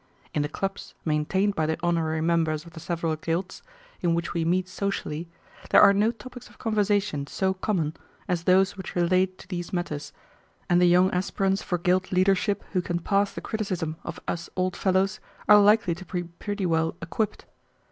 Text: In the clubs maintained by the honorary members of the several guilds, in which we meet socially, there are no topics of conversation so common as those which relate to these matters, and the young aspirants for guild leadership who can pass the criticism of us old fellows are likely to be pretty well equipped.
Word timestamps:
In 0.33 0.41
the 0.41 0.49
clubs 0.49 0.95
maintained 1.05 1.53
by 1.53 1.67
the 1.67 1.77
honorary 1.83 2.21
members 2.21 2.65
of 2.65 2.73
the 2.73 2.79
several 2.79 3.15
guilds, 3.15 3.61
in 4.01 4.15
which 4.15 4.33
we 4.33 4.43
meet 4.43 4.67
socially, 4.67 5.29
there 5.69 5.79
are 5.79 5.93
no 5.93 6.09
topics 6.09 6.49
of 6.49 6.57
conversation 6.57 7.27
so 7.27 7.53
common 7.53 7.95
as 8.27 8.45
those 8.45 8.75
which 8.75 8.95
relate 8.95 9.37
to 9.37 9.47
these 9.47 9.71
matters, 9.71 10.11
and 10.67 10.81
the 10.81 10.87
young 10.87 11.11
aspirants 11.11 11.61
for 11.61 11.77
guild 11.77 12.11
leadership 12.11 12.63
who 12.71 12.81
can 12.81 12.97
pass 12.97 13.31
the 13.31 13.41
criticism 13.41 13.95
of 14.03 14.19
us 14.27 14.49
old 14.55 14.75
fellows 14.75 15.19
are 15.47 15.61
likely 15.61 15.93
to 15.93 16.03
be 16.05 16.23
pretty 16.23 16.65
well 16.65 16.95
equipped. 16.99 17.45